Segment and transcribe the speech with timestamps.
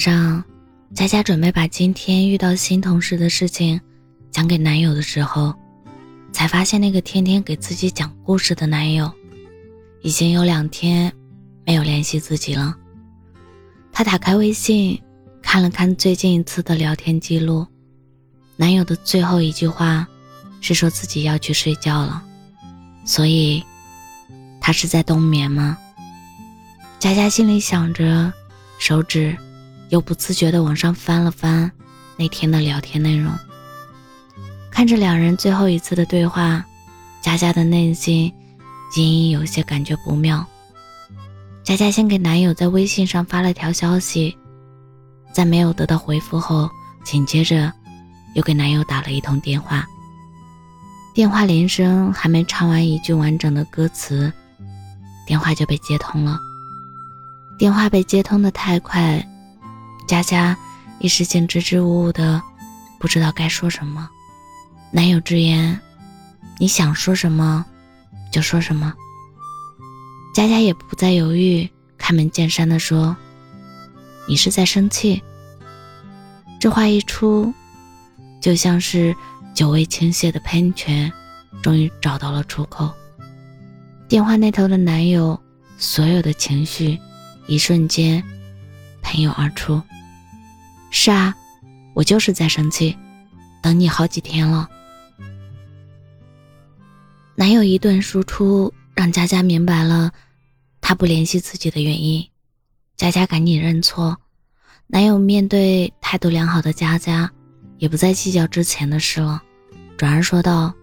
[0.00, 0.42] 上，
[0.94, 3.78] 佳佳准备把今天遇到新同事的事情
[4.30, 5.54] 讲给男友的时候，
[6.32, 9.12] 才发现那个天天给自己讲故事的男友，
[10.00, 11.12] 已经有两天
[11.66, 12.74] 没有联系自己了。
[13.92, 14.98] 她打开微信，
[15.42, 17.66] 看了看最近一次的聊天记录，
[18.56, 20.08] 男友的最后一句话
[20.62, 22.22] 是说自己要去睡觉了，
[23.04, 23.62] 所以
[24.62, 25.76] 他是在冬眠吗？
[26.98, 28.32] 佳佳心里想着，
[28.78, 29.36] 手指
[29.90, 31.70] 又不自觉地往上翻了翻
[32.16, 33.32] 那天的聊天内容。
[34.70, 36.64] 看着两人最后一次的对话，
[37.20, 38.32] 佳佳的内心
[38.96, 40.46] 隐隐有些感觉不妙。
[41.62, 44.36] 佳佳先给男友在微信上发了条消息，
[45.32, 46.68] 在没有得到回复后，
[47.04, 47.72] 紧接着
[48.34, 49.84] 又给男友打了一通电话。
[51.12, 54.32] 电话铃声还没唱完一句完整的歌词，
[55.26, 56.38] 电话就被接通了。
[57.58, 59.22] 电话被接通的太快，
[60.10, 60.56] 佳佳
[60.98, 62.42] 一时间支支吾吾的，
[62.98, 64.10] 不知道该说什么。
[64.90, 65.80] 男友直言
[66.58, 67.64] ：“你想说什么，
[68.32, 68.92] 就说什么。”
[70.34, 73.16] 佳佳也不再犹豫，开门见山的说
[74.26, 75.22] ：“你是在生气？”
[76.58, 77.54] 这话一出，
[78.40, 79.14] 就像是
[79.54, 81.12] 久未倾泻的喷泉，
[81.62, 82.92] 终于找到了出口。
[84.08, 85.40] 电话那头的男友
[85.78, 86.98] 所有的情绪。
[87.46, 88.20] 一瞬间，
[89.02, 89.80] 喷涌而出。
[90.90, 91.34] 是啊，
[91.94, 92.96] 我就是在生气，
[93.62, 94.68] 等你好几天了。
[97.34, 100.12] 男友一顿输出，让佳佳明白了
[100.80, 102.28] 他不联系自己的原因。
[102.96, 104.16] 佳佳赶紧认错。
[104.86, 107.30] 男友面对态度良好的佳佳，
[107.78, 109.40] 也不再计较之前的事了，
[109.96, 110.74] 转而说道：“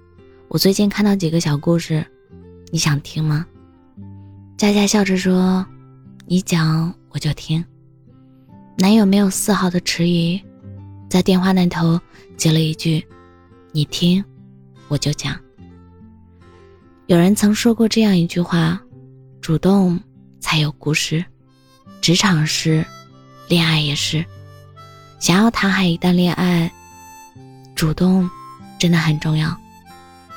[0.47, 2.05] 我最近看到几个小故事，
[2.71, 3.45] 你想听吗？”
[4.57, 5.65] 佳佳笑着说。
[6.29, 7.63] 你讲我就听，
[8.79, 10.39] 男友没有丝毫的迟疑，
[11.09, 11.99] 在电话那头
[12.37, 13.03] 接了一句
[13.73, 14.23] ：“你听，
[14.87, 15.35] 我就讲。”
[17.07, 18.79] 有人曾说过这样一句话
[19.41, 19.99] ：“主动
[20.39, 21.25] 才有故事，
[22.01, 22.85] 职场是，
[23.47, 24.23] 恋爱也是。
[25.19, 26.71] 想要谈好一段恋爱，
[27.73, 28.29] 主动
[28.77, 29.57] 真的很重要。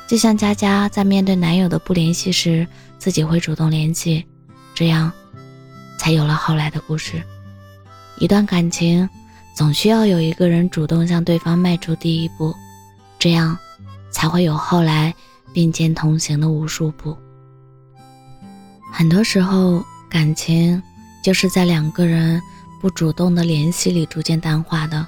[0.09, 2.67] 就像佳佳在面对男友的不联系时，
[2.99, 4.27] 自己会主动联系，
[4.75, 5.13] 这样。”
[6.01, 7.23] 才有了后来的故事。
[8.21, 9.09] 一段感情，
[9.55, 12.55] 总需要有一个人主动向对方迈出第一步，
[13.19, 13.57] 这样
[14.13, 15.13] 才会有后来
[15.55, 17.17] 并肩同行的无数步。
[18.93, 20.81] 很多时候，感情
[21.25, 22.39] 就是在两个人
[22.79, 25.07] 不主动的联系里逐渐淡化的。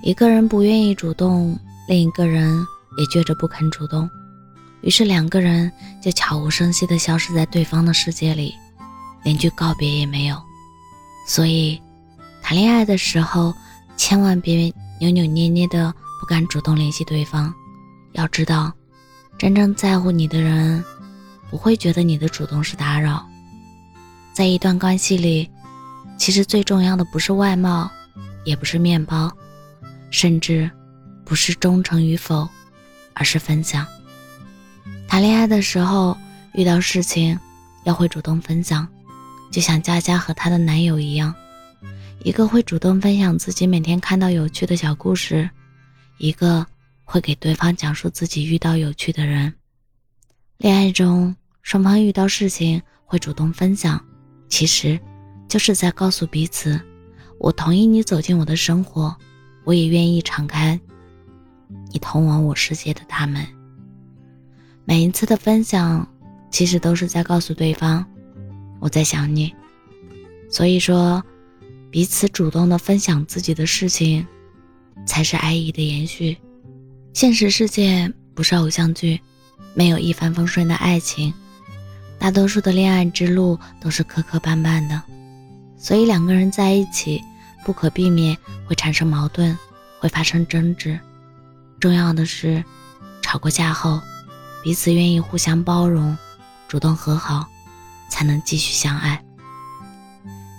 [0.00, 1.58] 一个人不愿意主动，
[1.88, 2.64] 另一个人
[2.96, 4.08] 也倔着不肯主动，
[4.82, 8.54] 于是两个人就悄无声息地消失在对方的世界里。
[9.24, 10.36] 连句告别也没有，
[11.26, 11.80] 所以
[12.44, 13.54] 谈恋爱的时候
[13.96, 15.90] 千万别扭扭捏捏的
[16.20, 17.52] 不敢主动联系对方。
[18.12, 18.70] 要知道，
[19.38, 20.84] 真正在乎你的人
[21.50, 23.26] 不会觉得你的主动是打扰。
[24.34, 25.50] 在一段关系里，
[26.18, 27.90] 其实最重要的不是外貌，
[28.44, 29.32] 也不是面包，
[30.10, 30.70] 甚至
[31.24, 32.46] 不是忠诚与否，
[33.14, 33.86] 而是分享。
[35.08, 36.14] 谈恋爱的时候
[36.52, 37.40] 遇到事情
[37.84, 38.86] 要会主动分享。
[39.50, 41.34] 就像佳佳和她的男友一样，
[42.24, 45.48] 一个会主动分享自己每天看到有趣的小故事，
[46.16, 46.66] 一个
[47.04, 49.52] 会给对方讲述自己遇到有趣的人。
[50.56, 54.02] 恋爱中，双方遇到事情会主动分享，
[54.48, 54.98] 其实
[55.48, 56.80] 就是在告诉彼此：
[57.38, 59.14] 我同意你走进我的生活，
[59.64, 60.80] 我也愿意敞开
[61.92, 63.46] 你通往我世界的大门。
[64.86, 66.10] 每一次的分享，
[66.50, 68.02] 其实都是在告诉对方。
[68.80, 69.54] 我在想你，
[70.50, 71.22] 所以说，
[71.94, 74.26] 彼此主动的分享自己的事情，
[75.06, 76.36] 才是爱意的延续。
[77.12, 79.20] 现实世界不是偶像剧，
[79.74, 81.32] 没有一帆风顺的爱情，
[82.18, 85.00] 大多数的恋爱之路都是磕磕绊绊的。
[85.78, 87.22] 所以两个人在一起，
[87.64, 88.36] 不可避免
[88.66, 89.56] 会产生矛盾，
[90.00, 90.98] 会发生争执。
[91.78, 92.64] 重要的是，
[93.22, 94.00] 吵过架后，
[94.64, 96.18] 彼此愿意互相包容，
[96.66, 97.46] 主动和好。
[98.10, 99.23] 才能继续相爱。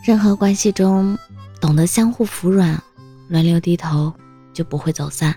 [0.05, 1.17] 任何关系中，
[1.59, 2.79] 懂得相互服软、
[3.27, 4.13] 轮流低头，
[4.53, 5.33] 就不会走散。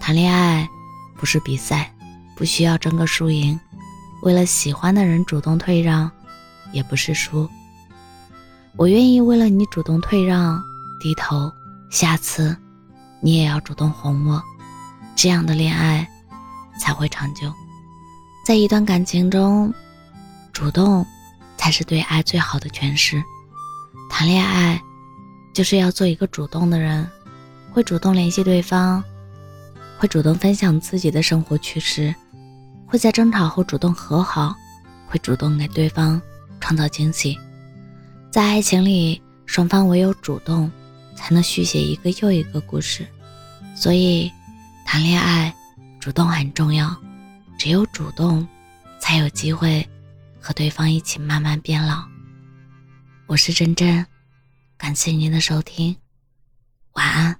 [0.00, 0.66] 谈恋爱
[1.18, 1.94] 不是比赛，
[2.34, 3.60] 不需要争个输赢。
[4.22, 6.10] 为了喜欢的人主动退让，
[6.72, 7.46] 也不是输。
[8.78, 10.58] 我愿意为了你主动退让、
[10.98, 11.52] 低头，
[11.90, 12.56] 下次
[13.20, 14.42] 你也要主动哄我，
[15.14, 16.08] 这样的恋爱
[16.80, 17.52] 才会长久。
[18.46, 19.70] 在一段感情中，
[20.54, 21.06] 主动。
[21.58, 23.22] 才是对爱最好的诠释。
[24.10, 24.78] 谈恋爱
[25.54, 27.08] 就是要做一个主动的人，
[27.72, 29.02] 会主动联系对方，
[29.96, 32.14] 会主动分享自己的生活趣事，
[32.86, 34.54] 会在争吵后主动和好，
[35.06, 36.20] 会主动给对方
[36.60, 37.38] 创造惊喜。
[38.30, 40.70] 在爱情里，双方唯有主动，
[41.14, 43.06] 才能续写一个又一个故事。
[43.74, 44.30] 所以，
[44.84, 45.54] 谈恋爱，
[45.98, 46.94] 主动很重要。
[47.58, 48.46] 只有主动，
[48.98, 49.88] 才有机会
[50.40, 52.04] 和对方一起慢慢变老。
[53.30, 54.08] 我是真真，
[54.76, 55.96] 感谢您的收听，
[56.94, 57.39] 晚安。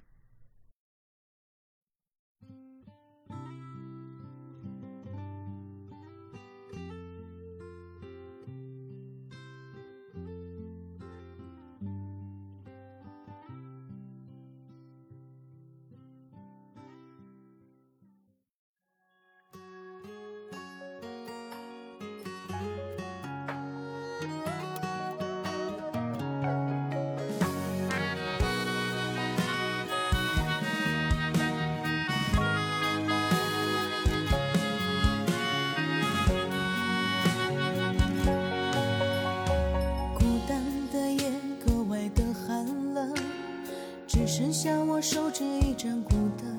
[44.41, 46.59] 剩下我守着一盏孤灯，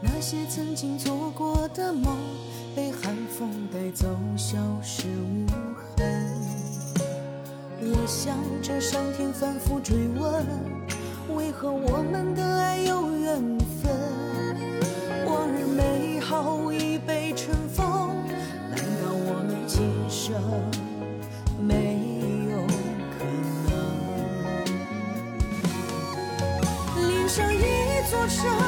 [0.00, 2.16] 那些曾经做过的梦，
[2.74, 4.08] 被寒风带走，
[4.38, 5.46] 消失无
[5.76, 6.32] 痕。
[7.82, 10.46] 我想着上天反复追问，
[11.36, 13.92] 为何我们的爱有缘分？
[15.26, 16.89] 往日美好已
[28.30, 28.59] 座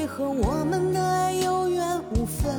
[0.00, 2.50] 为何我们的爱有缘无分？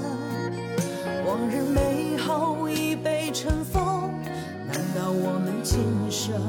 [1.25, 4.13] 往日美好已被尘封，
[4.67, 5.79] 难道我们今
[6.11, 6.39] 生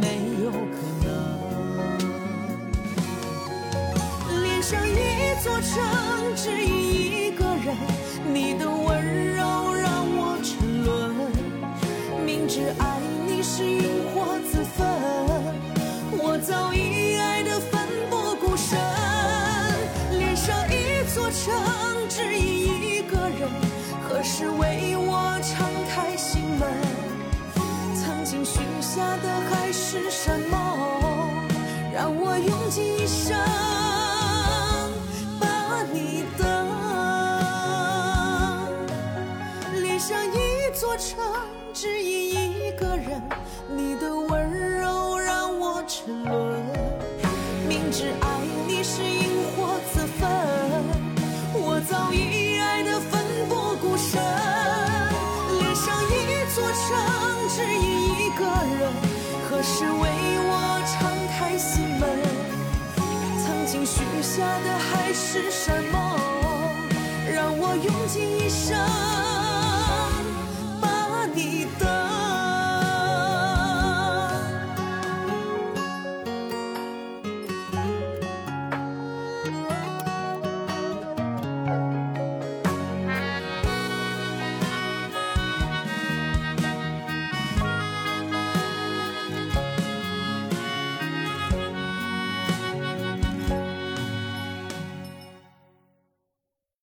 [0.00, 0.06] 没
[0.44, 1.10] 有可能？
[4.44, 5.74] 恋上一座城，
[6.36, 6.77] 只因
[24.30, 24.67] 是为
[60.98, 62.08] 敞开心门？
[63.40, 66.18] 曾经许下的海誓山盟，
[67.32, 68.76] 让我用尽一生。